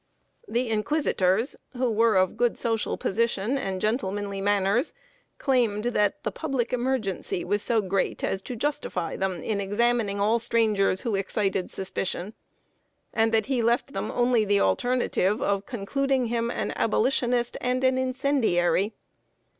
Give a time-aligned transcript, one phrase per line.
[0.47, 4.95] The inquisitors, who were of good social position and gentlemanly manners,
[5.37, 10.39] claimed that the public emergency was so great as to justify them in examining all
[10.39, 12.33] strangers who excited suspicion;
[13.13, 17.99] and that he left them only the alternative of concluding him an Abolitionist and an
[17.99, 18.95] incendiary.